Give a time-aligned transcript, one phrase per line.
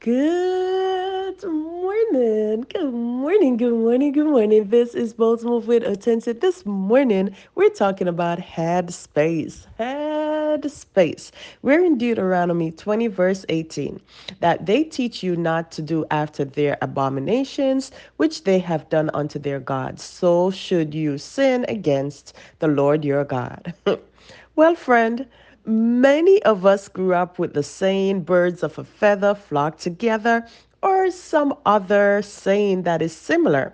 [0.00, 2.64] Good morning.
[2.72, 3.58] Good morning.
[3.58, 4.12] Good morning.
[4.12, 4.68] Good morning.
[4.70, 6.38] This is Baltimore with Attention.
[6.38, 9.66] This morning, we're talking about head space.
[9.76, 11.32] Head space.
[11.60, 14.00] We're in Deuteronomy 20, verse 18,
[14.40, 19.38] that they teach you not to do after their abominations, which they have done unto
[19.38, 20.02] their gods.
[20.02, 23.74] So should you sin against the Lord your God.
[24.56, 25.26] well, friend,
[25.70, 30.44] Many of us grew up with the saying, birds of a feather flock together,
[30.82, 33.72] or some other saying that is similar.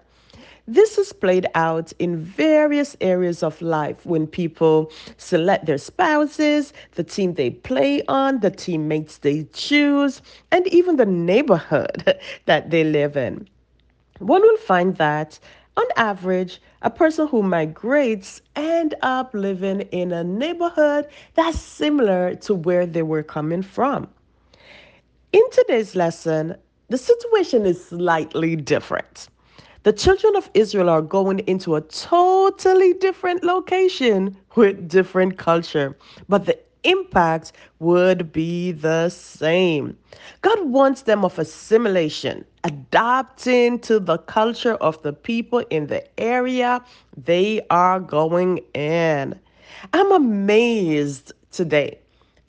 [0.69, 7.03] This is played out in various areas of life when people select their spouses, the
[7.03, 10.21] team they play on, the teammates they choose,
[10.53, 13.49] and even the neighborhood that they live in.
[14.19, 15.39] One will find that,
[15.77, 22.55] on average, a person who migrates end up living in a neighborhood that's similar to
[22.55, 24.09] where they were coming from.
[25.33, 26.57] In today's lesson,
[26.89, 29.29] the situation is slightly different.
[29.83, 35.97] The children of Israel are going into a totally different location with different culture,
[36.29, 39.97] but the impact would be the same.
[40.43, 46.83] God wants them of assimilation, adapting to the culture of the people in the area
[47.17, 49.39] they are going in.
[49.93, 51.99] I'm amazed today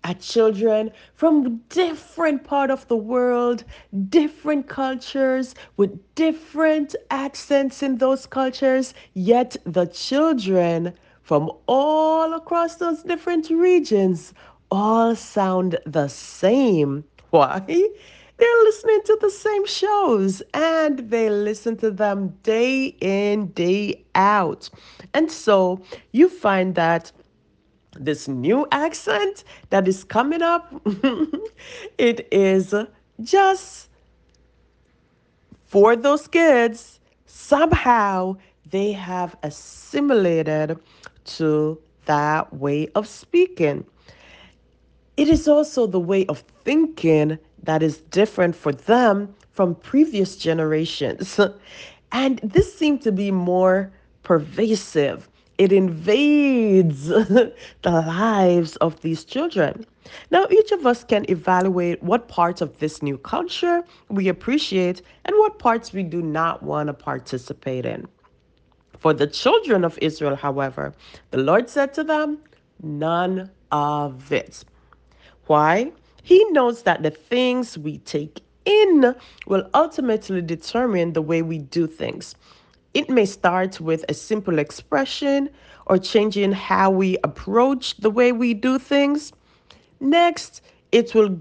[0.03, 3.63] at children from different part of the world,
[4.09, 10.93] different cultures with different accents in those cultures, yet the children
[11.27, 14.33] from all across those different regions
[14.71, 17.03] all sound the same.
[17.31, 17.59] Why?
[17.67, 24.69] They're listening to the same shows and they listen to them day in, day out.
[25.13, 25.81] And so
[26.13, 27.11] you find that
[27.99, 30.73] this new accent that is coming up,
[31.97, 32.73] it is
[33.21, 33.89] just
[35.65, 37.01] for those kids.
[37.25, 38.37] Somehow
[38.69, 40.79] they have assimilated
[41.27, 43.85] to that way of speaking.
[45.17, 51.39] It is also the way of thinking that is different for them from previous generations.
[52.13, 53.91] And this seemed to be more
[54.23, 55.27] pervasive.
[55.57, 59.85] It invades the lives of these children.
[60.31, 65.35] Now, each of us can evaluate what parts of this new culture we appreciate and
[65.37, 68.07] what parts we do not want to participate in.
[68.99, 70.93] For the children of Israel, however,
[71.31, 72.39] the Lord said to them,
[72.81, 74.63] None of it.
[75.45, 75.91] Why?
[76.23, 79.15] He knows that the things we take in
[79.45, 82.35] will ultimately determine the way we do things.
[82.93, 85.49] It may start with a simple expression
[85.85, 89.31] or changing how we approach the way we do things.
[89.99, 91.39] Next, it will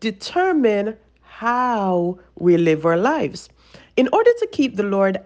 [0.00, 3.48] determine how we live our lives.
[3.96, 5.18] In order to keep the Lord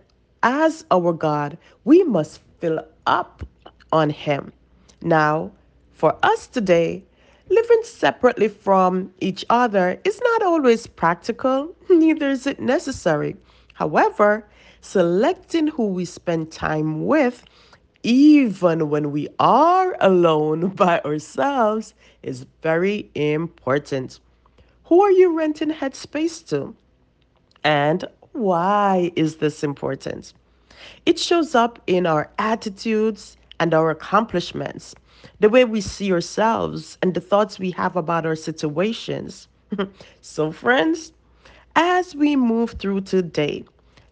[0.47, 3.43] as our God, we must fill up
[3.93, 4.53] on Him.
[5.03, 5.51] Now,
[5.93, 7.03] for us today,
[7.51, 13.37] living separately from each other is not always practical, neither is it necessary.
[13.75, 14.47] However,
[14.83, 17.45] selecting who we spend time with,
[18.05, 21.93] even when we are alone by ourselves,
[22.23, 24.21] is very important.
[24.84, 26.77] Who are you renting headspace to?
[27.65, 28.05] And
[28.37, 30.33] why is this important?
[31.07, 34.95] It shows up in our attitudes and our accomplishments,
[35.41, 39.49] the way we see ourselves, and the thoughts we have about our situations.
[40.21, 41.13] so, friends,
[41.75, 43.65] as we move through today,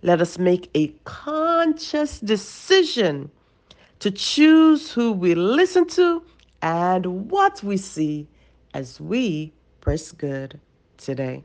[0.02, 3.30] let us make a conscious decision
[4.00, 6.22] to choose who we listen to
[6.62, 8.26] and what we see
[8.74, 10.60] as we press good
[10.96, 11.44] today.